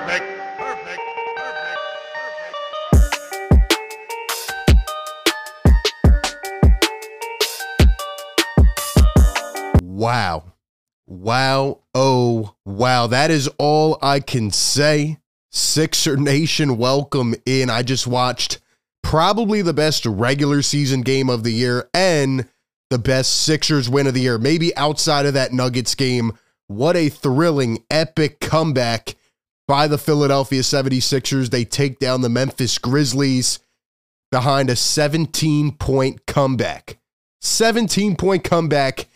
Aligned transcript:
Perfect. 0.00 0.24
Wow. 9.82 10.44
Wow. 11.06 11.80
Oh, 11.94 12.54
wow. 12.64 13.06
That 13.08 13.30
is 13.30 13.48
all 13.58 13.98
I 14.00 14.20
can 14.20 14.50
say. 14.50 15.18
Sixer 15.52 16.16
Nation, 16.16 16.78
welcome 16.78 17.34
in. 17.44 17.68
I 17.68 17.82
just 17.82 18.06
watched 18.06 18.60
probably 19.02 19.60
the 19.60 19.74
best 19.74 20.06
regular 20.06 20.62
season 20.62 21.02
game 21.02 21.28
of 21.28 21.42
the 21.42 21.52
year 21.52 21.90
and 21.92 22.48
the 22.88 22.98
best 22.98 23.42
Sixers 23.42 23.90
win 23.90 24.06
of 24.06 24.14
the 24.14 24.20
year. 24.20 24.38
Maybe 24.38 24.74
outside 24.76 25.26
of 25.26 25.34
that 25.34 25.52
Nuggets 25.52 25.94
game. 25.94 26.32
What 26.68 26.96
a 26.96 27.08
thrilling, 27.08 27.84
epic 27.90 28.40
comeback 28.40 29.16
by 29.70 29.86
the 29.86 29.98
Philadelphia 29.98 30.62
76ers. 30.62 31.50
They 31.50 31.64
take 31.64 32.00
down 32.00 32.22
the 32.22 32.28
Memphis 32.28 32.76
Grizzlies 32.76 33.60
behind 34.32 34.68
a 34.68 34.74
17 34.74 35.76
point 35.76 36.26
comeback. 36.26 36.98
17 37.40 38.16
point 38.16 38.42
comeback 38.42 39.06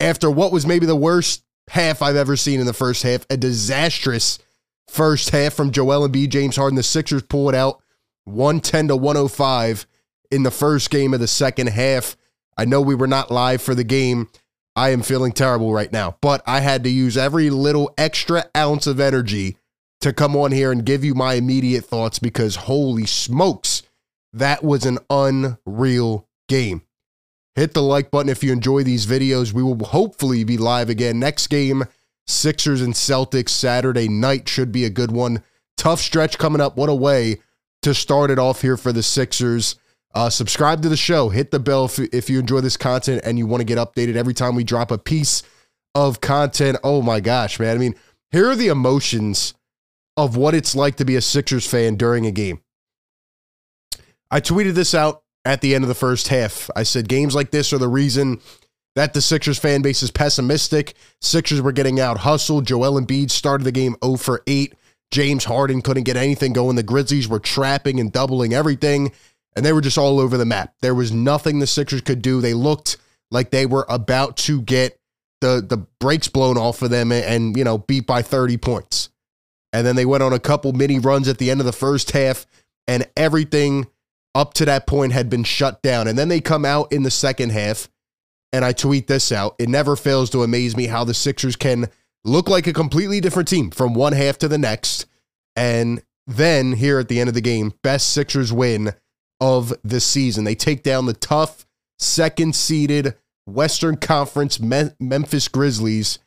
after 0.00 0.30
what 0.30 0.52
was 0.52 0.66
maybe 0.66 0.84
the 0.84 0.94
worst 0.94 1.44
half 1.70 2.02
I've 2.02 2.16
ever 2.16 2.36
seen 2.36 2.60
in 2.60 2.66
the 2.66 2.74
first 2.74 3.02
half, 3.04 3.24
a 3.30 3.38
disastrous 3.38 4.38
first 4.86 5.30
half 5.30 5.54
from 5.54 5.70
Joel 5.70 6.06
Embiid, 6.06 6.28
James 6.28 6.56
Harden. 6.56 6.76
The 6.76 6.82
Sixers 6.82 7.22
pull 7.22 7.48
it 7.48 7.54
out 7.54 7.80
110 8.24 8.88
to 8.88 8.96
105 8.96 9.86
in 10.30 10.42
the 10.42 10.50
first 10.50 10.90
game 10.90 11.14
of 11.14 11.20
the 11.20 11.26
second 11.26 11.68
half. 11.68 12.18
I 12.58 12.66
know 12.66 12.82
we 12.82 12.94
were 12.94 13.06
not 13.06 13.30
live 13.30 13.62
for 13.62 13.74
the 13.74 13.82
game. 13.82 14.28
I 14.76 14.90
am 14.90 15.00
feeling 15.00 15.32
terrible 15.32 15.72
right 15.72 15.90
now, 15.90 16.18
but 16.20 16.42
I 16.46 16.60
had 16.60 16.84
to 16.84 16.90
use 16.90 17.16
every 17.16 17.48
little 17.48 17.94
extra 17.96 18.44
ounce 18.54 18.86
of 18.86 19.00
energy 19.00 19.56
to 20.02 20.12
come 20.12 20.36
on 20.36 20.52
here 20.52 20.72
and 20.72 20.84
give 20.84 21.04
you 21.04 21.14
my 21.14 21.34
immediate 21.34 21.84
thoughts 21.84 22.18
because 22.18 22.56
holy 22.56 23.06
smokes, 23.06 23.82
that 24.32 24.62
was 24.62 24.84
an 24.84 24.98
unreal 25.08 26.28
game. 26.48 26.82
Hit 27.54 27.74
the 27.74 27.82
like 27.82 28.10
button 28.10 28.30
if 28.30 28.42
you 28.42 28.52
enjoy 28.52 28.82
these 28.82 29.06
videos. 29.06 29.52
We 29.52 29.62
will 29.62 29.78
hopefully 29.84 30.42
be 30.44 30.58
live 30.58 30.88
again 30.88 31.18
next 31.18 31.48
game. 31.48 31.84
Sixers 32.26 32.80
and 32.80 32.94
Celtics 32.94 33.50
Saturday 33.50 34.08
night 34.08 34.48
should 34.48 34.72
be 34.72 34.84
a 34.84 34.90
good 34.90 35.10
one. 35.10 35.42
Tough 35.76 36.00
stretch 36.00 36.38
coming 36.38 36.60
up. 36.60 36.76
What 36.76 36.88
a 36.88 36.94
way 36.94 37.40
to 37.82 37.94
start 37.94 38.30
it 38.30 38.38
off 38.38 38.62
here 38.62 38.76
for 38.76 38.92
the 38.92 39.02
Sixers. 39.02 39.76
Uh, 40.14 40.30
subscribe 40.30 40.82
to 40.82 40.88
the 40.88 40.96
show. 40.96 41.28
Hit 41.28 41.50
the 41.50 41.60
bell 41.60 41.84
if, 41.84 41.98
if 41.98 42.30
you 42.30 42.38
enjoy 42.38 42.60
this 42.60 42.76
content 42.76 43.22
and 43.24 43.38
you 43.38 43.46
want 43.46 43.60
to 43.60 43.64
get 43.64 43.78
updated 43.78 44.16
every 44.16 44.34
time 44.34 44.54
we 44.54 44.64
drop 44.64 44.90
a 44.90 44.98
piece 44.98 45.42
of 45.94 46.20
content. 46.20 46.78
Oh 46.82 47.02
my 47.02 47.20
gosh, 47.20 47.60
man. 47.60 47.76
I 47.76 47.78
mean, 47.78 47.94
here 48.30 48.48
are 48.48 48.56
the 48.56 48.68
emotions 48.68 49.54
of 50.16 50.36
what 50.36 50.54
it's 50.54 50.74
like 50.74 50.96
to 50.96 51.04
be 51.04 51.16
a 51.16 51.20
Sixers 51.20 51.66
fan 51.66 51.96
during 51.96 52.26
a 52.26 52.30
game. 52.30 52.60
I 54.30 54.40
tweeted 54.40 54.74
this 54.74 54.94
out 54.94 55.22
at 55.44 55.60
the 55.60 55.74
end 55.74 55.84
of 55.84 55.88
the 55.88 55.94
first 55.94 56.28
half. 56.28 56.70
I 56.76 56.82
said 56.82 57.08
games 57.08 57.34
like 57.34 57.50
this 57.50 57.72
are 57.72 57.78
the 57.78 57.88
reason 57.88 58.40
that 58.94 59.14
the 59.14 59.22
Sixers 59.22 59.58
fan 59.58 59.82
base 59.82 60.02
is 60.02 60.10
pessimistic. 60.10 60.94
Sixers 61.20 61.60
were 61.60 61.72
getting 61.72 61.98
out 62.00 62.18
hustled. 62.18 62.66
Joel 62.66 63.00
Embiid 63.00 63.30
started 63.30 63.64
the 63.64 63.72
game 63.72 63.96
0 64.04 64.16
for 64.16 64.42
8. 64.46 64.74
James 65.10 65.44
Harden 65.44 65.82
couldn't 65.82 66.04
get 66.04 66.16
anything 66.16 66.52
going. 66.52 66.76
The 66.76 66.82
Grizzlies 66.82 67.28
were 67.28 67.38
trapping 67.38 68.00
and 68.00 68.10
doubling 68.10 68.54
everything, 68.54 69.12
and 69.54 69.64
they 69.64 69.72
were 69.72 69.82
just 69.82 69.98
all 69.98 70.18
over 70.18 70.38
the 70.38 70.46
map. 70.46 70.74
There 70.80 70.94
was 70.94 71.12
nothing 71.12 71.58
the 71.58 71.66
Sixers 71.66 72.00
could 72.00 72.22
do. 72.22 72.40
They 72.40 72.54
looked 72.54 72.96
like 73.30 73.50
they 73.50 73.66
were 73.66 73.86
about 73.88 74.36
to 74.38 74.62
get 74.62 74.98
the 75.40 75.64
the 75.66 75.78
brakes 76.00 76.28
blown 76.28 76.56
off 76.56 76.82
of 76.82 76.90
them 76.90 77.12
and, 77.12 77.24
and 77.24 77.56
you 77.56 77.64
know 77.64 77.78
beat 77.78 78.06
by 78.06 78.22
30 78.22 78.56
points. 78.58 79.10
And 79.72 79.86
then 79.86 79.96
they 79.96 80.04
went 80.04 80.22
on 80.22 80.32
a 80.32 80.38
couple 80.38 80.72
mini 80.72 80.98
runs 80.98 81.28
at 81.28 81.38
the 81.38 81.50
end 81.50 81.60
of 81.60 81.66
the 81.66 81.72
first 81.72 82.10
half, 82.10 82.46
and 82.86 83.08
everything 83.16 83.86
up 84.34 84.54
to 84.54 84.64
that 84.64 84.86
point 84.86 85.12
had 85.12 85.30
been 85.30 85.44
shut 85.44 85.82
down. 85.82 86.08
And 86.08 86.18
then 86.18 86.28
they 86.28 86.40
come 86.40 86.64
out 86.64 86.92
in 86.92 87.02
the 87.02 87.10
second 87.10 87.50
half, 87.52 87.88
and 88.52 88.64
I 88.64 88.72
tweet 88.72 89.06
this 89.06 89.32
out. 89.32 89.54
It 89.58 89.68
never 89.68 89.96
fails 89.96 90.30
to 90.30 90.42
amaze 90.42 90.76
me 90.76 90.86
how 90.86 91.04
the 91.04 91.14
Sixers 91.14 91.56
can 91.56 91.88
look 92.24 92.48
like 92.48 92.66
a 92.66 92.72
completely 92.72 93.20
different 93.20 93.48
team 93.48 93.70
from 93.70 93.94
one 93.94 94.12
half 94.12 94.38
to 94.38 94.48
the 94.48 94.58
next. 94.58 95.06
And 95.56 96.02
then 96.26 96.72
here 96.72 96.98
at 96.98 97.08
the 97.08 97.20
end 97.20 97.28
of 97.28 97.34
the 97.34 97.40
game, 97.40 97.74
best 97.82 98.10
Sixers 98.10 98.52
win 98.52 98.94
of 99.40 99.72
the 99.82 100.00
season. 100.00 100.44
They 100.44 100.54
take 100.54 100.82
down 100.82 101.06
the 101.06 101.14
tough 101.14 101.66
second 101.98 102.54
seeded 102.54 103.16
Western 103.46 103.96
Conference 103.96 104.60
Me- 104.60 104.90
Memphis 105.00 105.48
Grizzlies. 105.48 106.18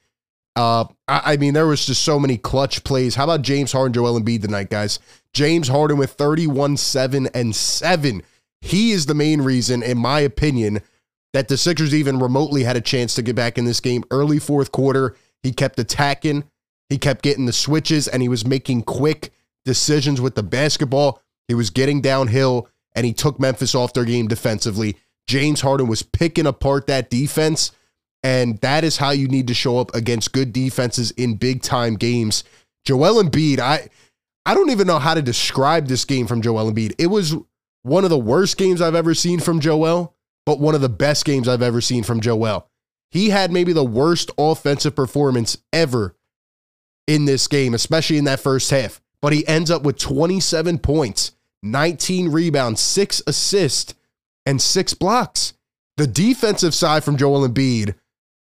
Uh, 0.55 0.85
I, 1.07 1.33
I 1.33 1.37
mean, 1.37 1.53
there 1.53 1.67
was 1.67 1.85
just 1.85 2.03
so 2.03 2.19
many 2.19 2.37
clutch 2.37 2.83
plays. 2.83 3.15
How 3.15 3.25
about 3.25 3.41
James 3.41 3.71
Harden, 3.71 3.93
Joel 3.93 4.19
Embiid 4.19 4.41
tonight, 4.41 4.69
guys? 4.69 4.99
James 5.33 5.67
Harden 5.67 5.97
with 5.97 6.11
31, 6.11 6.77
7, 6.77 7.27
and 7.33 7.55
7. 7.55 8.23
He 8.61 8.91
is 8.91 9.05
the 9.05 9.13
main 9.13 9.41
reason, 9.41 9.83
in 9.83 9.97
my 9.97 10.21
opinion, 10.21 10.81
that 11.33 11.49
the 11.49 11.57
Sixers 11.57 11.93
even 11.93 12.19
remotely 12.19 12.63
had 12.63 12.77
a 12.77 12.81
chance 12.81 13.13
to 13.15 13.21
get 13.21 13.35
back 13.35 13.57
in 13.57 13.65
this 13.65 13.81
game. 13.81 14.05
Early 14.09 14.39
fourth 14.39 14.71
quarter, 14.71 15.15
he 15.43 15.51
kept 15.51 15.77
attacking, 15.77 16.45
he 16.89 16.97
kept 16.97 17.21
getting 17.21 17.45
the 17.45 17.53
switches, 17.53 18.07
and 18.07 18.21
he 18.21 18.29
was 18.29 18.45
making 18.45 18.83
quick 18.83 19.33
decisions 19.65 20.21
with 20.21 20.35
the 20.35 20.43
basketball. 20.43 21.21
He 21.47 21.53
was 21.53 21.69
getting 21.69 21.99
downhill, 21.99 22.69
and 22.95 23.05
he 23.05 23.13
took 23.13 23.39
Memphis 23.39 23.75
off 23.75 23.93
their 23.93 24.05
game 24.05 24.27
defensively. 24.27 24.95
James 25.27 25.61
Harden 25.61 25.87
was 25.87 26.03
picking 26.03 26.45
apart 26.45 26.87
that 26.87 27.09
defense, 27.09 27.71
and 28.25 28.57
that 28.61 28.83
is 28.83 28.97
how 28.97 29.11
you 29.11 29.27
need 29.27 29.47
to 29.49 29.53
show 29.53 29.77
up 29.77 29.93
against 29.93 30.33
good 30.33 30.51
defenses 30.51 31.11
in 31.11 31.35
big 31.35 31.61
time 31.61 31.93
games. 31.93 32.43
Joel 32.83 33.23
Embiid, 33.23 33.59
I 33.59 33.87
I 34.47 34.55
don't 34.55 34.71
even 34.71 34.87
know 34.87 34.97
how 34.97 35.13
to 35.13 35.21
describe 35.21 35.85
this 35.85 36.05
game 36.05 36.25
from 36.25 36.41
Joel 36.41 36.71
Embiid. 36.71 36.95
It 36.97 37.07
was 37.07 37.35
one 37.83 38.03
of 38.03 38.09
the 38.09 38.17
worst 38.17 38.57
games 38.57 38.81
I've 38.81 38.95
ever 38.95 39.13
seen 39.13 39.39
from 39.39 39.59
Joel, 39.59 40.15
but 40.43 40.59
one 40.59 40.73
of 40.73 40.81
the 40.81 40.89
best 40.89 41.23
games 41.23 41.47
I've 41.47 41.61
ever 41.61 41.81
seen 41.81 42.01
from 42.01 42.19
Joel. 42.19 42.67
He 43.11 43.29
had 43.29 43.51
maybe 43.51 43.73
the 43.73 43.83
worst 43.83 44.31
offensive 44.39 44.95
performance 44.95 45.59
ever 45.71 46.15
in 47.05 47.25
this 47.25 47.47
game, 47.47 47.75
especially 47.75 48.17
in 48.17 48.25
that 48.25 48.39
first 48.39 48.71
half. 48.71 49.01
But 49.21 49.33
he 49.33 49.47
ends 49.47 49.69
up 49.69 49.83
with 49.83 49.99
27 49.99 50.79
points, 50.79 51.33
19 51.61 52.31
rebounds, 52.31 52.81
six 52.81 53.21
assists, 53.27 53.93
and 54.47 54.59
six 54.59 54.95
blocks. 54.95 55.53
The 55.97 56.07
defensive 56.07 56.73
side 56.73 57.03
from 57.03 57.17
Joel 57.17 57.47
Embiid 57.47 57.93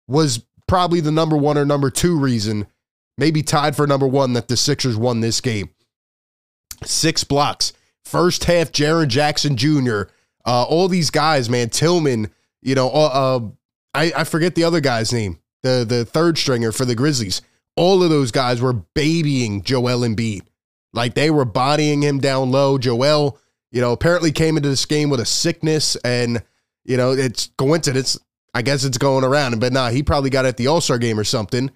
was 0.08 0.44
probably 0.66 1.00
the 1.00 1.12
number 1.12 1.36
one 1.36 1.56
or 1.56 1.64
number 1.64 1.90
two 1.90 2.18
reason, 2.18 2.66
maybe 3.16 3.42
tied 3.42 3.76
for 3.76 3.86
number 3.86 4.06
one, 4.06 4.32
that 4.32 4.48
the 4.48 4.56
Sixers 4.56 4.96
won 4.96 5.20
this 5.20 5.40
game. 5.40 5.70
Six 6.84 7.22
blocks. 7.24 7.72
First 8.04 8.44
half, 8.44 8.72
Jaren 8.72 9.08
Jackson 9.08 9.56
Jr., 9.56 10.02
uh, 10.46 10.64
all 10.64 10.88
these 10.88 11.10
guys, 11.10 11.50
man, 11.50 11.68
Tillman, 11.68 12.30
you 12.62 12.74
know, 12.74 12.88
uh, 12.88 13.10
uh, 13.12 13.40
I, 13.92 14.12
I 14.16 14.24
forget 14.24 14.54
the 14.54 14.64
other 14.64 14.80
guy's 14.80 15.12
name, 15.12 15.40
the, 15.62 15.84
the 15.86 16.04
third 16.04 16.38
stringer 16.38 16.72
for 16.72 16.86
the 16.86 16.94
Grizzlies. 16.94 17.42
All 17.76 18.02
of 18.02 18.10
those 18.10 18.30
guys 18.30 18.60
were 18.60 18.72
babying 18.72 19.62
Joel 19.62 20.00
Embiid. 20.00 20.42
Like 20.92 21.14
they 21.14 21.30
were 21.30 21.44
bodying 21.44 22.02
him 22.02 22.18
down 22.18 22.50
low. 22.50 22.78
Joel, 22.78 23.38
you 23.70 23.80
know, 23.80 23.92
apparently 23.92 24.32
came 24.32 24.56
into 24.56 24.68
this 24.68 24.86
game 24.86 25.10
with 25.10 25.20
a 25.20 25.26
sickness 25.26 25.96
and, 25.96 26.42
you 26.84 26.96
know, 26.96 27.12
it's 27.12 27.50
coincidence. 27.58 28.18
I 28.58 28.62
guess 28.62 28.82
it's 28.82 28.98
going 28.98 29.22
around, 29.22 29.60
but 29.60 29.72
nah, 29.72 29.90
he 29.90 30.02
probably 30.02 30.30
got 30.30 30.44
at 30.44 30.56
the 30.56 30.66
All 30.66 30.80
Star 30.80 30.98
game 30.98 31.16
or 31.16 31.22
something. 31.22 31.70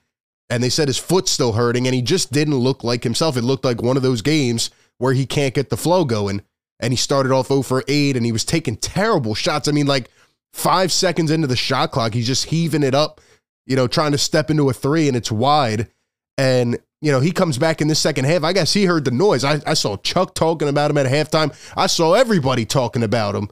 And 0.50 0.60
they 0.60 0.69
said 0.69 0.88
his 0.88 0.98
foot's 0.98 1.31
still 1.31 1.53
hurting 1.53 1.87
and 1.87 1.94
he 1.94 2.03
just 2.03 2.32
didn't 2.32 2.56
look 2.56 2.82
like 2.82 3.04
himself. 3.04 3.37
It 3.37 3.43
looked 3.43 3.65
like 3.65 3.81
one 3.81 3.97
of 3.97 4.03
those 4.03 4.20
games 4.20 4.69
where 4.98 5.12
he 5.12 5.25
can't 5.25 5.54
get 5.54 5.71
the 5.71 5.76
flow 5.76 6.04
going. 6.04 6.42
And 6.81 6.92
he 6.92 6.97
started 6.97 7.31
off 7.31 7.47
0 7.47 7.62
for 7.62 7.84
8 7.87 8.16
and 8.16 8.26
he 8.26 8.32
was 8.32 8.44
taking 8.44 8.76
terrible 8.76 9.37
shots. 9.37 9.69
I 9.69 9.71
mean, 9.71 9.87
like 9.87 10.10
five 10.53 10.91
seconds 10.91 11.31
into 11.31 11.47
the 11.47 11.54
shot 11.54 11.92
clock, 11.92 12.15
he's 12.15 12.26
just 12.26 12.47
heaving 12.47 12.82
it 12.82 12.97
up, 12.97 13.21
you 13.65 13.76
know, 13.76 13.87
trying 13.87 14.10
to 14.10 14.19
step 14.19 14.50
into 14.50 14.69
a 14.69 14.72
three 14.72 15.06
and 15.06 15.16
it's 15.16 15.31
wide. 15.31 15.88
And, 16.37 16.81
you 17.00 17.12
know, 17.12 17.21
he 17.21 17.31
comes 17.31 17.59
back 17.59 17.81
in 17.81 17.87
the 17.87 17.94
second 17.94 18.25
half. 18.25 18.42
I 18.42 18.53
guess 18.53 18.72
he 18.72 18.87
heard 18.87 19.04
the 19.04 19.12
noise. 19.12 19.44
I, 19.44 19.60
I 19.65 19.74
saw 19.74 19.98
Chuck 19.98 20.34
talking 20.34 20.66
about 20.66 20.91
him 20.91 20.98
at 20.98 21.07
halftime. 21.07 21.57
I 21.77 21.86
saw 21.86 22.15
everybody 22.15 22.65
talking 22.65 23.04
about 23.04 23.36
him. 23.36 23.51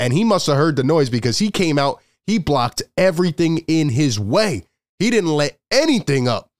And 0.00 0.12
he 0.12 0.24
must 0.24 0.48
have 0.48 0.56
heard 0.56 0.74
the 0.74 0.82
noise 0.82 1.08
because 1.08 1.38
he 1.38 1.52
came 1.52 1.78
out, 1.78 2.02
he 2.26 2.38
blocked 2.38 2.82
everything 2.96 3.58
in 3.68 3.88
his 3.88 4.18
way. 4.18 4.64
He 4.98 5.10
didn't 5.10 5.34
let 5.34 5.58
anything 5.70 6.28
up. 6.28 6.50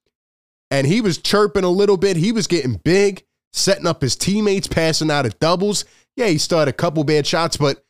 And 0.71 0.87
he 0.87 1.01
was 1.01 1.19
chirping 1.19 1.65
a 1.65 1.69
little 1.69 1.97
bit. 1.97 2.17
He 2.17 2.33
was 2.33 2.47
getting 2.47 2.81
big, 2.85 3.25
setting 3.53 3.87
up 3.87 4.03
his 4.03 4.17
teammates, 4.17 4.67
passing 4.67 5.11
out 5.11 5.27
of 5.27 5.39
doubles. 5.39 5.85
Yeah, 6.17 6.27
he 6.27 6.39
had 6.51 6.69
a 6.69 6.73
couple 6.73 7.05
bad 7.05 7.27
shots, 7.27 7.57
but 7.57 7.85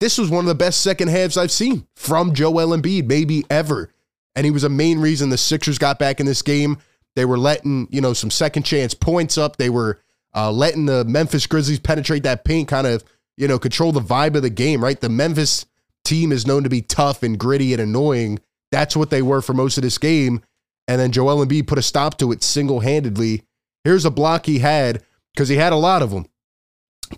this 0.00 0.16
was 0.16 0.30
one 0.30 0.44
of 0.44 0.48
the 0.48 0.54
best 0.54 0.80
second 0.80 1.08
halves 1.08 1.36
I've 1.36 1.50
seen 1.50 1.86
from 1.94 2.34
Joel 2.34 2.76
Embiid, 2.76 3.06
maybe 3.06 3.44
ever. 3.50 3.92
And 4.34 4.44
he 4.44 4.50
was 4.50 4.64
a 4.64 4.68
main 4.68 5.00
reason 5.00 5.28
the 5.28 5.36
Sixers 5.36 5.78
got 5.78 5.98
back 5.98 6.20
in 6.20 6.26
this 6.26 6.42
game. 6.42 6.78
They 7.16 7.24
were 7.24 7.38
letting, 7.38 7.88
you 7.90 8.00
know, 8.00 8.12
some 8.12 8.30
second 8.30 8.62
chance 8.62 8.94
points 8.94 9.36
up. 9.36 9.56
They 9.56 9.68
were 9.68 10.00
uh, 10.34 10.50
letting 10.50 10.86
the 10.86 11.04
Memphis 11.04 11.46
Grizzlies 11.46 11.80
penetrate 11.80 12.22
that 12.22 12.44
paint, 12.44 12.68
kind 12.68 12.86
of, 12.86 13.04
you 13.36 13.48
know, 13.48 13.58
control 13.58 13.92
the 13.92 14.00
vibe 14.00 14.36
of 14.36 14.42
the 14.42 14.50
game, 14.50 14.82
right? 14.82 14.98
The 14.98 15.08
Memphis 15.08 15.66
team 16.04 16.32
is 16.32 16.46
known 16.46 16.64
to 16.64 16.68
be 16.68 16.82
tough 16.82 17.22
and 17.22 17.38
gritty 17.38 17.72
and 17.72 17.82
annoying. 17.82 18.38
That's 18.72 18.96
what 18.96 19.10
they 19.10 19.22
were 19.22 19.42
for 19.42 19.54
most 19.54 19.78
of 19.78 19.82
this 19.82 19.98
game. 19.98 20.42
And 20.88 21.00
then 21.00 21.12
Joel 21.12 21.44
Embiid 21.44 21.66
put 21.66 21.78
a 21.78 21.82
stop 21.82 22.18
to 22.18 22.32
it 22.32 22.42
single 22.42 22.80
handedly 22.80 23.44
Here's 23.84 24.04
a 24.04 24.10
block 24.10 24.46
he 24.46 24.58
had 24.58 25.02
because 25.34 25.48
he 25.48 25.56
had 25.56 25.72
a 25.72 25.76
lot 25.76 26.02
of 26.02 26.10
them. 26.10 26.26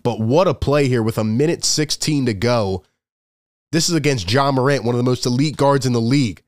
But 0.02 0.20
what 0.20 0.48
a 0.48 0.54
play 0.54 0.88
here 0.88 1.02
with 1.02 1.18
a 1.18 1.24
minute 1.24 1.64
16 1.64 2.26
to 2.26 2.34
go. 2.34 2.84
This 3.72 3.88
is 3.88 3.94
against 3.94 4.30
Ja 4.30 4.52
Morant, 4.52 4.84
one 4.84 4.94
of 4.94 4.98
the 4.98 5.08
most 5.08 5.26
elite 5.26 5.56
guards 5.56 5.86
in 5.86 5.92
the 5.92 6.00
league. 6.00 6.42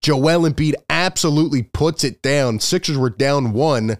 Joel 0.00 0.48
Embiid 0.48 0.74
absolutely 0.88 1.62
puts 1.62 2.02
it 2.02 2.22
down. 2.22 2.60
Sixers 2.60 2.98
were 2.98 3.10
down 3.10 3.52
one, 3.52 3.98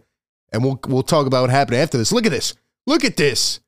and 0.53 0.65
we'll 0.65 0.81
we'll 0.89 1.03
talk 1.03 1.27
about 1.27 1.43
what 1.43 1.51
happened 1.51 1.77
after 1.77 1.97
this. 1.97 2.13
Look 2.13 2.27
at 2.27 2.33
this. 2.33 2.55
Look 2.87 3.05
at 3.05 3.17
this. 3.17 3.61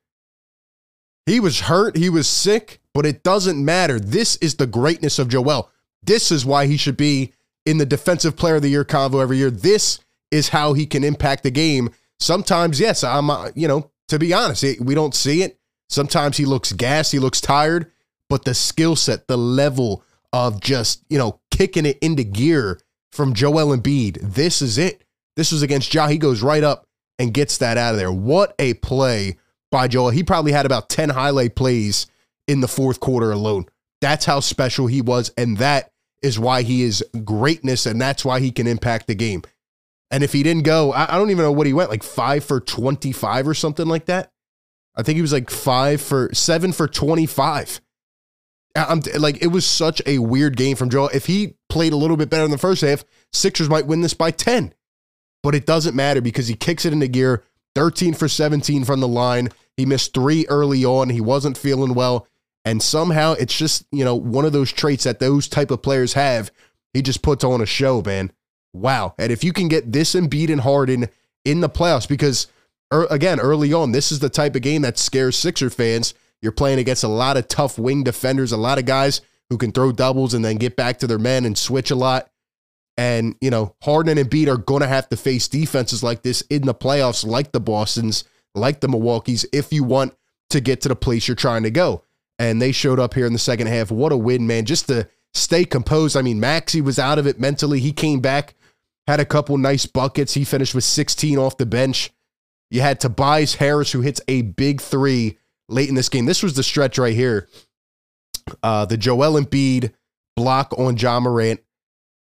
He 1.27 1.39
was 1.39 1.61
hurt, 1.61 1.97
he 1.97 2.11
was 2.11 2.27
sick, 2.27 2.81
but 2.95 3.05
it 3.05 3.23
doesn't 3.23 3.63
matter. 3.63 4.01
This 4.01 4.37
is 4.37 4.55
the 4.55 4.67
greatness 4.67 5.19
of 5.19 5.29
Joel. 5.29 5.71
This 6.03 6.31
is 6.31 6.47
why 6.47 6.67
he 6.67 6.77
should 6.77 6.97
be 6.97 7.33
in 7.67 7.79
the 7.79 7.87
defensive 7.87 8.37
player 8.37 8.57
of 8.57 8.63
the 8.63 8.69
year 8.69 8.85
convo 8.85 9.21
every 9.21 9.37
year. 9.37 9.51
This 9.51 9.99
is 10.31 10.51
how 10.51 10.73
he 10.73 10.87
can 10.87 11.05
impact 11.05 11.43
the 11.43 11.51
game. 11.51 11.91
Sometimes, 12.19 12.81
yes, 12.81 13.03
I'm 13.03 13.29
uh, 13.29 13.51
you 13.55 13.69
know, 13.69 13.91
to 14.09 14.19
be 14.19 14.33
honest, 14.33 14.65
we 14.81 14.95
don't 14.95 15.15
see 15.15 15.43
it. 15.43 15.59
Sometimes 15.89 16.37
he 16.37 16.45
looks 16.45 16.73
gassed, 16.73 17.13
he 17.13 17.19
looks 17.19 17.41
tired, 17.41 17.91
but 18.29 18.45
the 18.45 18.55
skill 18.55 18.97
set, 18.97 19.27
the 19.27 19.37
level 19.37 20.03
of 20.33 20.61
just, 20.61 21.05
you 21.09 21.19
know, 21.19 21.41
kicking 21.51 21.87
it 21.87 21.99
into 21.99 22.25
gear 22.25 22.81
from 23.13 23.35
Joel 23.35 23.77
Embiid, 23.77 24.19
this 24.21 24.61
is 24.63 24.79
it. 24.79 25.05
This 25.37 25.53
was 25.53 25.63
against 25.63 25.93
Ja. 25.93 26.09
He 26.09 26.19
goes 26.19 26.43
right 26.43 26.65
up 26.65 26.87
and 27.19 27.35
gets 27.35 27.59
that 27.59 27.77
out 27.77 27.95
of 27.95 27.99
there. 27.99 28.13
What 28.13 28.55
a 28.59 28.75
play 28.75 29.37
by 29.71 29.89
Joel. 29.89 30.11
He 30.11 30.23
probably 30.23 30.53
had 30.53 30.67
about 30.67 30.89
10 30.89 31.11
highlight 31.11 31.55
plays 31.55 32.07
in 32.47 32.61
the 32.61 32.69
fourth 32.69 33.01
quarter 33.01 33.33
alone. 33.33 33.67
That's 34.01 34.25
how 34.25 34.41
special 34.41 34.87
he 34.87 35.01
was. 35.01 35.33
And 35.37 35.59
that 35.59 35.91
is 36.23 36.39
why 36.39 36.63
he 36.63 36.83
is 36.83 37.05
greatness. 37.25 37.87
And 37.87 38.01
that's 38.01 38.25
why 38.25 38.41
he 38.41 38.51
can 38.51 38.67
impact 38.67 39.07
the 39.07 39.15
game. 39.15 39.43
And 40.11 40.23
if 40.23 40.33
he 40.33 40.43
didn't 40.43 40.65
go, 40.65 40.93
I, 40.93 41.15
I 41.15 41.19
don't 41.19 41.31
even 41.31 41.45
know 41.45 41.53
what 41.53 41.67
he 41.67 41.73
went, 41.73 41.91
like 41.91 42.03
five 42.03 42.45
for 42.45 42.61
25 42.61 43.49
or 43.49 43.55
something 43.55 43.87
like 43.87 44.07
that. 44.07 44.31
I 44.97 45.03
think 45.03 45.17
he 45.17 45.23
was 45.23 45.33
like 45.33 45.51
five 45.51 46.01
for 46.01 46.31
seven 46.33 46.73
for 46.73 46.87
25. 46.87 47.81
I'm 48.77 49.01
like, 49.19 49.43
it 49.43 49.49
was 49.49 49.67
such 49.67 50.03
a 50.05 50.19
weird 50.19 50.57
game 50.57 50.77
from 50.77 50.91
Joel. 50.91 51.11
If 51.15 51.27
he 51.27 51.55
played 51.69 51.93
a 51.93 51.97
little 51.97 52.17
bit 52.17 52.31
better 52.31 52.45
in 52.45 52.51
the 52.51 52.59
first 52.59 52.83
half, 52.83 53.05
Sixers 53.33 53.69
might 53.69 53.87
win 53.87 54.01
this 54.01 54.15
by 54.15 54.31
10. 54.31 54.75
But 55.43 55.55
it 55.55 55.67
doesn't 55.67 55.95
matter 55.95 56.21
because 56.21 56.49
he 56.49 56.55
kicks 56.55 56.85
it 56.85 56.93
into 56.93 57.07
gear 57.07 57.45
13 57.75 58.15
for 58.15 58.29
17 58.29 58.85
from 58.85 59.01
the 59.01 59.09
line. 59.09 59.51
He 59.77 59.87
missed 59.87 60.15
three 60.15 60.47
early 60.49 60.85
on. 60.85 61.11
He 61.11 61.21
wasn't 61.21 61.59
feeling 61.59 61.95
well. 61.95 62.27
And 62.65 62.83
somehow 62.83 63.33
it's 63.35 63.57
just, 63.57 63.85
you 63.93 64.05
know, 64.05 64.15
one 64.15 64.45
of 64.45 64.53
those 64.53 64.73
traits 64.73 65.05
that 65.05 65.21
those 65.21 65.49
type 65.49 65.71
of 65.71 65.83
players 65.83 66.15
have. 66.15 66.51
He 66.93 67.03
just 67.03 67.23
puts 67.23 67.45
on 67.45 67.61
a 67.61 67.67
show, 67.67 68.03
man. 68.03 68.33
Wow. 68.73 69.15
And 69.19 69.31
if 69.31 69.45
you 69.45 69.53
can 69.53 69.69
get 69.69 69.93
this 69.93 70.15
Embiid 70.15 70.51
and 70.51 70.61
Harden 70.61 71.09
in 71.45 71.61
the 71.61 71.69
playoffs, 71.69 72.09
because 72.09 72.47
er, 72.93 73.07
again, 73.11 73.41
early 73.41 73.73
on, 73.73 73.93
this 73.93 74.11
is 74.11 74.21
the 74.21 74.29
type 74.29 74.57
of 74.57 74.63
game 74.63 74.83
that 74.83 74.99
scares 74.99 75.37
Sixer 75.37 75.71
fans. 75.71 76.15
You're 76.41 76.53
playing 76.53 76.79
against 76.79 77.05
a 77.05 77.09
lot 77.09 77.37
of 77.37 77.49
tough 77.49 77.79
wing 77.79 78.05
defenders, 78.05 78.53
a 78.53 78.57
lot 78.57 78.79
of 78.79 78.85
guys 78.85 79.21
who 79.51 79.59
can 79.59 79.73
throw 79.73 79.93
doubles 79.93 80.35
and 80.35 80.45
then 80.45 80.57
get 80.57 80.77
back 80.77 80.99
to 80.99 81.07
their 81.07 81.19
men 81.19 81.45
and 81.45 81.57
switch 81.57 81.91
a 81.91 81.97
lot. 81.97 82.31
And, 82.97 83.37
you 83.41 83.51
know, 83.51 83.75
Harden 83.83 84.17
and 84.17 84.31
Embiid 84.31 84.49
are 84.49 84.57
going 84.57 84.83
to 84.83 84.87
have 84.87 85.09
to 85.09 85.17
face 85.17 85.49
defenses 85.49 86.03
like 86.03 86.23
this 86.23 86.43
in 86.43 86.63
the 86.63 86.75
playoffs, 86.75 87.27
like 87.27 87.53
the 87.53 87.61
Bostons, 87.61 88.25
like 88.55 88.81
the 88.81 88.89
Milwaukee's, 88.89 89.45
if 89.53 89.73
you 89.73 89.85
want 89.85 90.15
to 90.51 90.61
get 90.61 90.81
to 90.83 90.89
the 90.89 90.97
place 90.97 91.27
you're 91.27 91.35
trying 91.35 91.65
to 91.65 91.71
go. 91.71 92.03
And 92.39 92.61
they 92.61 92.73
showed 92.73 92.99
up 92.99 93.15
here 93.15 93.27
in 93.27 93.33
the 93.33 93.39
second 93.39 93.69
half. 93.69 93.91
What 93.91 94.13
a 94.13 94.17
win, 94.17 94.47
man. 94.47 94.65
Just 94.65 94.89
to 94.89 95.09
stay 95.35 95.65
composed. 95.65 96.17
I 96.17 96.23
mean, 96.23 96.41
Maxey 96.41 96.81
was 96.81 96.99
out 96.99 97.19
of 97.19 97.27
it 97.27 97.39
mentally. 97.39 97.81
He 97.81 97.93
came 97.93 98.21
back 98.21 98.55
had 99.07 99.21
a 99.21 99.25
couple 99.25 99.57
nice 99.59 99.87
buckets. 99.87 100.35
He 100.35 100.45
finished 100.45 100.75
with 100.75 100.85
16 100.85 101.39
off 101.39 101.57
the 101.57 101.67
bench. 101.67 102.11
You 102.71 102.81
had 102.81 103.01
Tobias 103.01 103.57
Harris, 103.57 103.93
who 103.93 104.01
hits 104.01 104.21
a 104.29 104.43
big 104.43 104.81
three 104.81 105.39
late 105.69 105.89
in 105.89 105.95
this 105.95 106.09
game. 106.09 106.27
This 106.27 106.43
was 106.43 106.55
the 106.55 106.63
stretch 106.63 106.99
right 106.99 107.15
here. 107.15 107.49
Uh, 108.63 108.85
the 108.85 108.97
Joel 108.97 109.41
Embiid 109.41 109.93
block 110.37 110.75
on 110.79 110.97
Ja 110.97 111.21
Morant. 111.21 111.61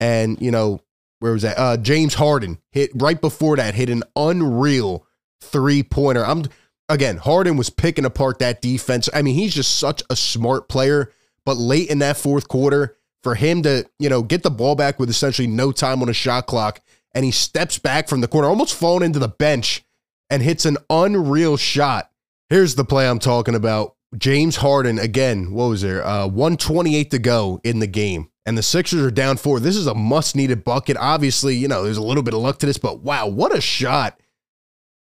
And, 0.01 0.41
you 0.41 0.51
know, 0.51 0.81
where 1.19 1.33
was 1.33 1.43
that? 1.43 1.59
Uh, 1.59 1.77
James 1.77 2.15
Harden 2.15 2.59
hit 2.73 2.91
right 2.95 3.21
before 3.21 3.57
that, 3.57 3.75
hit 3.75 3.91
an 3.91 4.03
unreal 4.17 5.07
three 5.43 5.83
pointer. 5.83 6.25
I'm 6.25 6.45
again, 6.91 7.17
Harden 7.17 7.57
was 7.57 7.71
picking 7.71 8.05
apart 8.05 8.41
that 8.41 8.61
defense. 8.61 9.09
I 9.15 9.23
mean, 9.23 9.35
he's 9.35 9.55
just 9.55 9.79
such 9.79 10.03
a 10.11 10.17
smart 10.17 10.69
player. 10.69 11.13
But 11.47 11.57
late 11.57 11.89
in 11.89 12.01
that 12.01 12.19
fourth 12.19 12.49
quarter, 12.49 12.99
for 13.23 13.35
him 13.35 13.63
to, 13.63 13.89
you 13.99 14.09
know, 14.09 14.23
get 14.23 14.43
the 14.43 14.51
ball 14.51 14.75
back 14.75 14.99
with 14.99 15.09
essentially 15.09 15.49
no 15.49 15.73
time 15.73 16.03
on 16.03 16.09
a 16.09 16.15
shot 16.15 16.47
clock. 16.47 16.81
And 17.15 17.25
he 17.25 17.31
steps 17.31 17.79
back 17.79 18.09
from 18.09 18.21
the 18.21 18.29
corner, 18.29 18.49
almost 18.49 18.75
falling 18.75 19.05
into 19.05 19.19
the 19.19 19.29
bench 19.29 19.85
and 20.29 20.43
hits 20.43 20.65
an 20.65 20.77
unreal 20.89 21.57
shot. 21.57 22.11
Here's 22.49 22.75
the 22.75 22.85
play 22.85 23.09
I'm 23.09 23.19
talking 23.19 23.55
about. 23.55 23.97
James 24.17 24.57
Harden, 24.57 24.99
again, 24.99 25.53
what 25.53 25.67
was 25.67 25.83
there? 25.83 26.05
Uh, 26.05 26.27
128 26.27 27.11
to 27.11 27.19
go 27.19 27.61
in 27.65 27.79
the 27.79 27.87
game. 27.87 28.29
And 28.47 28.57
the 28.57 28.63
Sixers 28.63 29.03
are 29.03 29.11
down 29.11 29.37
four. 29.37 29.61
This 29.61 29.77
is 29.77 29.87
a 29.87 29.95
must 29.95 30.35
needed 30.35 30.65
bucket. 30.65 30.97
Obviously, 30.97 31.57
you 31.57 31.69
know, 31.69 31.85
there's 31.85 31.97
a 31.97 32.03
little 32.03 32.23
bit 32.23 32.35
of 32.35 32.41
luck 32.41 32.59
to 32.61 32.67
this, 32.67 32.79
but 32.79 33.01
wow, 33.01 33.27
what 33.27 33.57
a 33.57 33.61
shot 33.61 34.20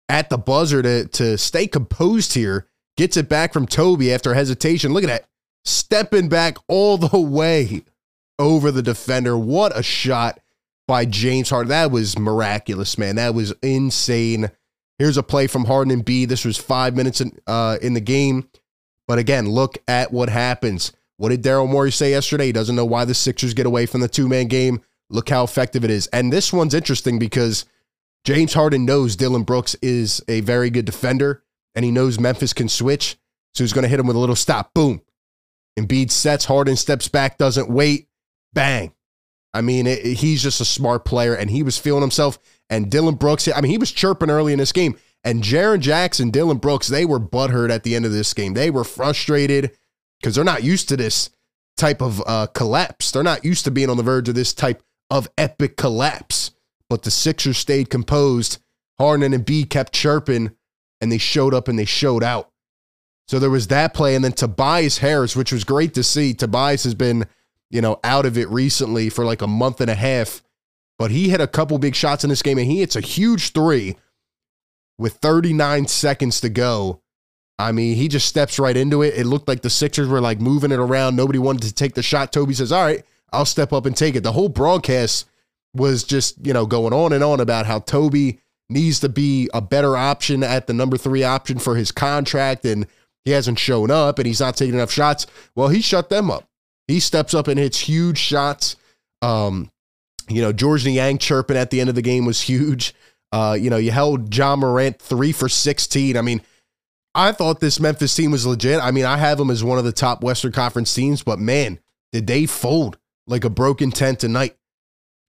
at 0.10 0.30
the 0.30 0.38
buzzer 0.38 0.82
to, 0.82 1.08
to 1.08 1.38
stay 1.38 1.68
composed 1.68 2.34
here. 2.34 2.68
Gets 2.98 3.18
it 3.18 3.28
back 3.28 3.52
from 3.52 3.68
Toby 3.68 4.14
after 4.14 4.34
hesitation. 4.34 4.94
Look 4.94 5.04
at 5.04 5.08
that. 5.08 5.26
Stepping 5.66 6.30
back 6.30 6.58
all 6.68 6.98
the 6.98 7.20
way 7.20 7.84
over 8.40 8.72
the 8.72 8.82
defender. 8.82 9.38
What 9.38 9.78
a 9.78 9.84
shot 9.84 10.40
by 10.88 11.06
James 11.06 11.50
Harden. 11.50 11.70
That 11.70 11.92
was 11.92 12.18
miraculous, 12.18 12.98
man. 12.98 13.16
That 13.18 13.34
was 13.34 13.54
insane. 13.62 14.52
Here's 14.98 15.18
a 15.18 15.24
play 15.24 15.48
from 15.48 15.66
Harden 15.66 16.02
Embiid. 16.02 16.30
This 16.30 16.46
was 16.46 16.58
five 16.58 16.96
minutes 16.96 17.20
in, 17.20 17.38
uh, 17.48 17.78
in 17.82 17.94
the 17.94 18.02
game. 18.02 18.48
But 19.08 19.20
again, 19.20 19.50
look 19.50 19.78
at 19.88 20.12
what 20.12 20.30
happens. 20.30 20.94
What 21.18 21.30
did 21.30 21.44
Daryl 21.44 21.70
Morey 21.70 21.92
say 21.92 22.12
yesterday? 22.12 22.48
He 22.48 22.52
doesn't 22.52 22.76
know 22.76 22.86
why 22.86 23.06
the 23.06 23.14
Sixers 23.14 23.54
get 23.54 23.66
away 23.66 23.86
from 23.86 24.02
the 24.02 24.08
two 24.08 24.28
man 24.28 24.48
game. 24.48 24.82
Look 25.10 25.30
how 25.30 25.44
effective 25.44 25.84
it 25.84 25.92
is. 25.92 26.08
And 26.08 26.32
this 26.32 26.52
one's 26.52 26.74
interesting 26.74 27.20
because 27.20 27.66
James 28.26 28.56
Harden 28.56 28.86
knows 28.86 29.16
Dillon 29.16 29.44
Brooks 29.44 29.76
is 29.84 30.22
a 30.28 30.42
very 30.42 30.72
good 30.72 30.86
defender 30.86 31.44
and 31.76 31.86
he 31.86 31.92
knows 31.92 32.20
Memphis 32.20 32.54
can 32.54 32.68
switch. 32.68 33.18
So 33.54 33.64
he's 33.64 33.72
going 33.72 33.84
to 33.84 33.90
hit 33.90 34.00
him 34.00 34.08
with 34.08 34.16
a 34.16 34.20
little 34.20 34.36
stop. 34.36 34.74
Boom. 34.74 35.02
Embiid 35.80 36.10
sets, 36.10 36.46
Harden 36.46 36.76
steps 36.76 37.08
back, 37.08 37.38
doesn't 37.38 37.70
wait 37.70 38.08
bang. 38.54 38.94
I 39.54 39.62
mean, 39.62 39.88
it, 39.88 40.04
he's 40.18 40.42
just 40.44 40.60
a 40.60 40.66
smart 40.66 41.06
player, 41.06 41.34
and 41.34 41.50
he 41.50 41.64
was 41.64 41.78
feeling 41.78 42.02
himself. 42.02 42.40
And 42.70 42.90
Dillon 42.92 43.16
Brooks, 43.16 43.48
I 43.48 43.62
mean, 43.62 43.72
he 43.72 43.78
was 43.78 43.92
chirping 43.92 44.30
early 44.30 44.52
in 44.52 44.60
this 44.60 44.74
game. 44.74 44.98
And 45.24 45.44
Jaren 45.44 45.80
Jackson, 45.80 46.32
Dylan 46.32 46.60
Brooks, 46.60 46.88
they 46.88 47.06
were 47.06 47.20
butthurt 47.20 47.72
at 47.72 47.84
the 47.84 47.96
end 47.96 48.06
of 48.06 48.12
this 48.12 48.34
game. 48.34 48.54
They 48.54 48.70
were 48.70 48.84
frustrated 48.84 49.72
because 50.20 50.36
they're 50.36 50.44
not 50.44 50.64
used 50.64 50.90
to 50.90 50.98
this 50.98 51.30
type 51.78 52.02
of 52.02 52.22
uh, 52.26 52.48
collapse. 52.48 53.12
They're 53.12 53.24
not 53.24 53.46
used 53.46 53.66
to 53.66 53.72
being 53.72 53.90
on 53.90 53.98
the 53.98 54.04
verge 54.04 54.30
of 54.30 54.36
this 54.36 54.54
type 54.54 54.84
of 55.10 55.28
epic 55.38 55.78
collapse. 55.78 56.52
But 56.90 57.04
the 57.04 57.12
Sixers 57.12 57.58
stayed 57.58 57.90
composed. 57.90 58.60
Harden 58.98 59.34
Embiid 59.34 59.70
kept 59.70 59.94
chirping, 59.94 60.56
and 61.02 61.12
they 61.12 61.18
showed 61.18 61.54
up 61.54 61.68
and 61.68 61.78
they 61.78 61.86
showed 61.86 62.24
out. 62.24 62.52
So 63.28 63.40
there 63.40 63.50
was 63.50 63.68
that 63.68 63.94
play. 63.94 64.16
And 64.16 64.24
then 64.24 64.34
Tobias 64.34 65.00
Harris, 65.00 65.36
which 65.36 65.52
was 65.52 65.64
great 65.64 65.94
to 65.96 66.04
see. 66.04 66.34
Tobias 66.34 66.84
has 66.84 66.94
been 66.94 67.26
you 67.70 67.82
know, 67.82 68.00
out 68.04 68.26
of 68.26 68.38
it 68.38 68.50
recently 68.50 69.10
for 69.10 69.26
like 69.26 69.42
a 69.42 69.48
month 69.48 69.82
and 69.82 69.90
a 69.90 69.96
half. 69.96 70.42
But 70.98 71.12
he 71.12 71.30
hit 71.30 71.42
a 71.42 71.48
couple 71.48 71.78
big 71.78 71.96
shots 71.96 72.24
in 72.24 72.30
this 72.30 72.42
game 72.42 72.58
and 72.58 72.68
he 72.68 72.80
hits 72.80 72.96
a 72.96 73.02
huge 73.02 73.52
three 73.52 73.98
with 74.98 75.16
39 75.16 75.88
seconds 75.88 76.40
to 76.42 76.50
go. 76.50 77.02
I 77.60 77.72
mean, 77.72 77.96
he 77.96 78.08
just 78.08 78.28
steps 78.28 78.60
right 78.60 78.76
into 78.76 79.02
it. 79.02 79.16
It 79.16 79.26
looked 79.26 79.48
like 79.48 79.62
the 79.62 79.70
Sixers 79.70 80.08
were 80.08 80.22
like 80.22 80.40
moving 80.40 80.72
it 80.72 80.80
around. 80.80 81.16
Nobody 81.16 81.40
wanted 81.40 81.64
to 81.64 81.74
take 81.74 81.96
the 81.96 82.04
shot. 82.04 82.32
Toby 82.32 82.54
says, 82.54 82.72
All 82.72 82.84
right, 82.84 83.04
I'll 83.32 83.46
step 83.46 83.74
up 83.74 83.86
and 83.86 83.96
take 83.96 84.16
it. 84.16 84.24
The 84.24 84.32
whole 84.32 84.50
broadcast 84.50 85.28
was 85.76 86.04
just, 86.04 86.46
you 86.46 86.54
know, 86.54 86.66
going 86.66 86.94
on 86.94 87.14
and 87.14 87.24
on 87.24 87.40
about 87.40 87.66
how 87.66 87.80
Toby 87.80 88.40
needs 88.70 89.00
to 89.02 89.10
be 89.10 89.50
a 89.54 89.62
better 89.62 89.96
option 89.96 90.44
at 90.44 90.68
the 90.68 90.74
number 90.74 90.98
three 90.98 91.24
option 91.24 91.60
for 91.60 91.76
his 91.76 91.92
contract 91.92 92.66
and 92.66 92.88
he 93.24 93.32
hasn't 93.32 93.60
shown 93.60 93.92
up 93.92 94.20
and 94.20 94.28
he's 94.28 94.40
not 94.40 94.56
taking 94.56 94.76
enough 94.76 94.92
shots. 94.92 95.28
Well, 95.56 95.68
he 95.68 95.82
shut 95.82 96.10
them 96.10 96.32
up. 96.32 96.48
He 96.88 97.00
steps 97.00 97.34
up 97.34 97.48
and 97.48 97.60
hits 97.60 97.80
huge 97.80 98.18
shots. 98.18 98.76
Um, 99.22 99.72
you 100.28 100.42
know, 100.42 100.52
Georges 100.52 100.86
Niang 100.86 101.18
chirping 101.18 101.58
at 101.58 101.72
the 101.72 101.80
end 101.80 101.90
of 101.90 101.96
the 101.96 102.02
game 102.02 102.26
was 102.26 102.42
huge. 102.42 102.94
Uh, 103.32 103.58
you 103.60 103.70
know, 103.70 103.78
you 103.78 103.92
held 103.92 104.36
Ja 104.36 104.56
Morant 104.56 105.00
three 105.00 105.32
for 105.32 105.50
16. 105.50 106.18
I 106.18 106.22
mean, 106.22 106.42
I 107.14 107.32
thought 107.32 107.60
this 107.60 107.80
Memphis 107.80 108.16
team 108.16 108.32
was 108.32 108.46
legit. 108.46 108.80
I 108.80 108.92
mean, 108.92 109.06
I 109.06 109.18
have 109.18 109.38
them 109.38 109.50
as 109.50 109.64
one 109.64 109.78
of 109.78 109.86
the 109.86 109.92
top 109.92 110.24
Western 110.24 110.52
Conference 110.52 110.94
teams, 110.94 111.24
but 111.24 111.40
man, 111.40 111.80
did 112.12 112.28
they 112.28 112.46
fold 112.46 112.98
like 113.28 113.44
a 113.44 113.50
broken 113.50 113.92
tent 113.92 114.20
tonight. 114.20 114.56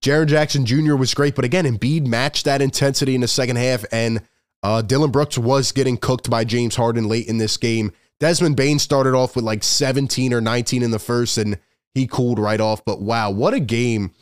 Jaren 0.07 0.29
Jackson 0.29 0.65
Jr. 0.65 0.95
was 0.95 1.15
great, 1.15 1.35
but 1.35 1.45
again, 1.45 1.65
Embiid 1.65 2.07
matched 2.07 2.45
that 2.45 2.63
intensity 2.63 3.17
in 3.17 3.21
the 3.21 3.27
second 3.27 3.57
half, 3.57 3.85
and 3.91 4.21
uh, 4.63 4.81
Dillon 4.81 5.11
Brooks 5.11 5.37
was 5.37 5.73
getting 5.73 5.97
cooked 5.97 6.31
by 6.31 6.45
James 6.45 6.77
Harden 6.77 7.09
late 7.09 7.27
in 7.27 7.39
this 7.39 7.57
game. 7.57 7.91
Desmond 8.21 8.57
Bane 8.57 8.79
started 8.79 9.15
off 9.15 9.35
with 9.35 9.45
like 9.45 9.65
17 9.65 10.33
or 10.33 10.41
19 10.41 10.85
in 10.85 10.93
the 10.93 11.01
first, 11.01 11.39
and 11.39 11.59
he 11.93 12.07
cooled 12.07 12.39
right 12.39 12.61
off. 12.61 12.85
But 12.85 13.01
wow, 13.03 13.33
what 13.33 13.53
a 13.53 13.59
game 13.59 14.13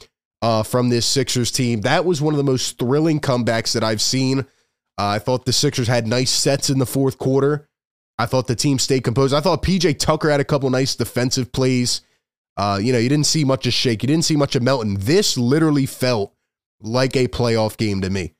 uh, 0.40 0.62
from 0.62 0.88
this 0.88 1.04
Sixers 1.04 1.52
team. 1.52 1.82
That 1.82 2.06
was 2.06 2.22
one 2.22 2.32
of 2.32 2.38
the 2.38 2.44
most 2.44 2.78
thrilling 2.78 3.20
comebacks 3.20 3.74
that 3.74 3.84
I've 3.84 4.00
seen 4.02 4.40
Uh, 4.96 5.08
I 5.08 5.18
thought 5.18 5.44
the 5.44 5.52
Sixers 5.52 5.88
had 5.88 6.06
nice 6.06 6.30
sets 6.30 6.70
in 6.70 6.78
the 6.78 6.86
fourth 6.86 7.18
quarter. 7.18 7.68
I 8.16 8.24
thought 8.24 8.46
the 8.46 8.56
team 8.56 8.78
stayed 8.78 9.04
composed. 9.04 9.34
I 9.34 9.40
thought 9.40 9.62
PJ 9.62 9.98
Tucker 9.98 10.30
had 10.30 10.40
a 10.40 10.44
couple 10.44 10.70
nice 10.70 10.94
defensive 10.94 11.52
plays. 11.52 12.00
Uh, 12.56 12.78
you 12.80 12.92
know, 12.92 12.98
you 12.98 13.08
didn't 13.08 13.26
see 13.26 13.44
much 13.44 13.66
of 13.66 13.72
Shake. 13.72 14.02
You 14.02 14.06
didn't 14.06 14.24
see 14.24 14.36
much 14.36 14.54
of 14.54 14.62
Melton. 14.62 14.96
This 15.00 15.36
literally 15.36 15.86
felt 15.86 16.34
like 16.80 17.16
a 17.16 17.28
playoff 17.28 17.76
game 17.76 18.00
to 18.02 18.10
me 18.10 18.34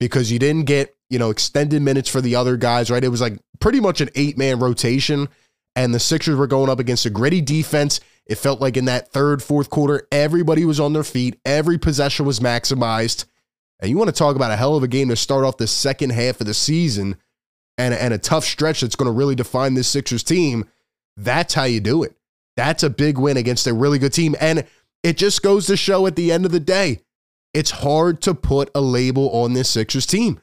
because 0.00 0.32
you 0.32 0.38
didn't 0.38 0.64
get, 0.64 0.94
you 1.10 1.18
know, 1.18 1.30
extended 1.30 1.82
minutes 1.82 2.08
for 2.08 2.20
the 2.20 2.36
other 2.36 2.56
guys, 2.56 2.90
right? 2.90 3.04
It 3.04 3.08
was 3.08 3.20
like 3.20 3.38
pretty 3.60 3.80
much 3.80 4.00
an 4.00 4.08
eight 4.14 4.38
man 4.38 4.58
rotation, 4.58 5.28
and 5.76 5.94
the 5.94 6.00
Sixers 6.00 6.36
were 6.36 6.46
going 6.46 6.70
up 6.70 6.78
against 6.78 7.06
a 7.06 7.10
gritty 7.10 7.40
defense. 7.40 8.00
It 8.26 8.36
felt 8.36 8.60
like 8.60 8.76
in 8.76 8.86
that 8.86 9.12
third, 9.12 9.42
fourth 9.42 9.68
quarter, 9.68 10.06
everybody 10.10 10.64
was 10.64 10.80
on 10.80 10.92
their 10.92 11.04
feet, 11.04 11.38
every 11.44 11.78
possession 11.78 12.24
was 12.24 12.40
maximized. 12.40 13.26
And 13.80 13.90
you 13.90 13.98
want 13.98 14.08
to 14.08 14.16
talk 14.16 14.36
about 14.36 14.52
a 14.52 14.56
hell 14.56 14.76
of 14.76 14.84
a 14.84 14.88
game 14.88 15.08
to 15.08 15.16
start 15.16 15.44
off 15.44 15.56
the 15.56 15.66
second 15.66 16.10
half 16.10 16.40
of 16.40 16.46
the 16.46 16.54
season 16.54 17.16
and, 17.76 17.92
and 17.92 18.14
a 18.14 18.18
tough 18.18 18.44
stretch 18.44 18.80
that's 18.80 18.94
going 18.94 19.06
to 19.06 19.12
really 19.12 19.34
define 19.34 19.74
this 19.74 19.88
Sixers 19.88 20.22
team. 20.22 20.68
That's 21.16 21.54
how 21.54 21.64
you 21.64 21.80
do 21.80 22.04
it. 22.04 22.16
That's 22.56 22.82
a 22.82 22.90
big 22.90 23.18
win 23.18 23.36
against 23.36 23.66
a 23.66 23.74
really 23.74 23.98
good 23.98 24.12
team. 24.12 24.36
And 24.40 24.66
it 25.02 25.16
just 25.16 25.42
goes 25.42 25.66
to 25.66 25.76
show 25.76 26.06
at 26.06 26.16
the 26.16 26.30
end 26.30 26.46
of 26.46 26.52
the 26.52 26.60
day, 26.60 27.00
it's 27.54 27.70
hard 27.70 28.22
to 28.22 28.34
put 28.34 28.70
a 28.74 28.80
label 28.80 29.30
on 29.30 29.52
this 29.52 29.70
Sixers 29.70 30.06
team. 30.06 30.40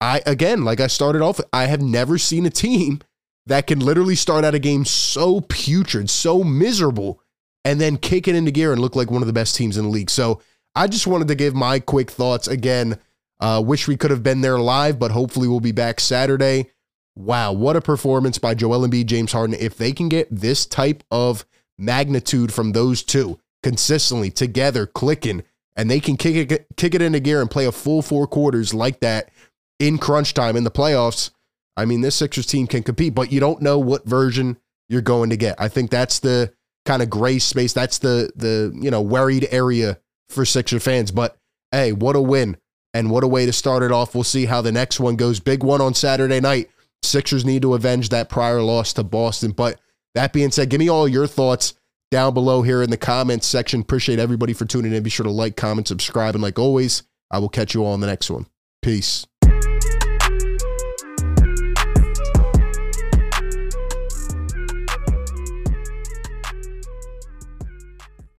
I, 0.00 0.22
again, 0.26 0.64
like 0.64 0.80
I 0.80 0.86
started 0.86 1.22
off, 1.22 1.40
I 1.52 1.66
have 1.66 1.82
never 1.82 2.18
seen 2.18 2.46
a 2.46 2.50
team 2.50 3.00
that 3.46 3.66
can 3.66 3.80
literally 3.80 4.14
start 4.14 4.44
out 4.44 4.54
a 4.54 4.58
game 4.58 4.84
so 4.84 5.40
putrid, 5.42 6.08
so 6.10 6.42
miserable, 6.42 7.20
and 7.64 7.80
then 7.80 7.96
kick 7.96 8.28
it 8.28 8.34
into 8.34 8.50
gear 8.50 8.72
and 8.72 8.80
look 8.80 8.96
like 8.96 9.10
one 9.10 9.22
of 9.22 9.26
the 9.26 9.32
best 9.32 9.56
teams 9.56 9.76
in 9.76 9.84
the 9.84 9.90
league. 9.90 10.10
So 10.10 10.40
I 10.74 10.86
just 10.86 11.06
wanted 11.06 11.28
to 11.28 11.34
give 11.34 11.54
my 11.54 11.80
quick 11.80 12.10
thoughts. 12.10 12.48
Again, 12.48 12.98
uh, 13.40 13.62
wish 13.64 13.88
we 13.88 13.96
could 13.96 14.10
have 14.10 14.22
been 14.22 14.40
there 14.40 14.58
live, 14.58 14.98
but 14.98 15.10
hopefully 15.10 15.48
we'll 15.48 15.60
be 15.60 15.72
back 15.72 16.00
Saturday. 16.00 16.70
Wow, 17.16 17.52
what 17.52 17.76
a 17.76 17.80
performance 17.80 18.38
by 18.38 18.54
Joel 18.54 18.86
Embiid, 18.86 19.06
James 19.06 19.32
Harden. 19.32 19.56
If 19.58 19.76
they 19.76 19.92
can 19.92 20.08
get 20.08 20.28
this 20.30 20.64
type 20.64 21.04
of 21.10 21.44
magnitude 21.78 22.52
from 22.52 22.72
those 22.72 23.02
two 23.02 23.38
consistently 23.62 24.30
together, 24.30 24.86
clicking, 24.86 25.42
and 25.76 25.90
they 25.90 26.00
can 26.00 26.16
kick 26.16 26.50
it, 26.50 26.66
kick 26.76 26.94
it 26.94 27.02
into 27.02 27.20
gear 27.20 27.40
and 27.40 27.50
play 27.50 27.66
a 27.66 27.72
full 27.72 28.02
four 28.02 28.26
quarters 28.26 28.72
like 28.72 29.00
that 29.00 29.30
in 29.78 29.98
crunch 29.98 30.34
time 30.34 30.56
in 30.56 30.64
the 30.64 30.70
playoffs, 30.70 31.30
I 31.76 31.86
mean, 31.86 32.02
this 32.02 32.14
Sixers 32.16 32.46
team 32.46 32.66
can 32.66 32.82
compete, 32.82 33.14
but 33.14 33.32
you 33.32 33.40
don't 33.40 33.62
know 33.62 33.78
what 33.78 34.04
version 34.04 34.58
you're 34.88 35.00
going 35.00 35.30
to 35.30 35.36
get. 35.36 35.56
I 35.58 35.68
think 35.68 35.90
that's 35.90 36.20
the 36.20 36.52
kind 36.84 37.02
of 37.02 37.08
gray 37.10 37.38
space. 37.38 37.72
That's 37.72 37.98
the 37.98 38.30
the 38.36 38.72
you 38.78 38.90
know 38.90 39.00
worried 39.00 39.48
area 39.50 39.98
for 40.28 40.44
Sixer 40.44 40.78
fans. 40.78 41.10
But 41.10 41.36
hey, 41.72 41.92
what 41.92 42.16
a 42.16 42.20
win 42.20 42.58
and 42.92 43.10
what 43.10 43.24
a 43.24 43.28
way 43.28 43.46
to 43.46 43.52
start 43.52 43.82
it 43.82 43.92
off. 43.92 44.14
We'll 44.14 44.24
see 44.24 44.44
how 44.44 44.60
the 44.60 44.72
next 44.72 45.00
one 45.00 45.16
goes. 45.16 45.40
Big 45.40 45.62
one 45.62 45.80
on 45.80 45.94
Saturday 45.94 46.40
night. 46.40 46.70
Sixers 47.02 47.44
need 47.44 47.62
to 47.62 47.74
avenge 47.74 48.10
that 48.10 48.28
prior 48.28 48.62
loss 48.62 48.92
to 48.94 49.02
Boston. 49.02 49.52
But 49.52 49.80
that 50.14 50.32
being 50.32 50.50
said, 50.50 50.68
give 50.68 50.80
me 50.80 50.88
all 50.88 51.08
your 51.08 51.26
thoughts 51.26 51.74
down 52.10 52.34
below 52.34 52.62
here 52.62 52.82
in 52.82 52.90
the 52.90 52.96
comments 52.96 53.46
section. 53.46 53.80
Appreciate 53.80 54.18
everybody 54.18 54.52
for 54.52 54.64
tuning 54.64 54.92
in. 54.92 55.02
Be 55.02 55.10
sure 55.10 55.24
to 55.24 55.30
like, 55.30 55.56
comment, 55.56 55.88
subscribe, 55.88 56.34
and 56.34 56.42
like 56.42 56.58
always, 56.58 57.04
I 57.30 57.38
will 57.38 57.48
catch 57.48 57.74
you 57.74 57.84
all 57.84 57.94
in 57.94 58.00
the 58.00 58.06
next 58.06 58.30
one. 58.30 58.46
Peace. 58.82 59.26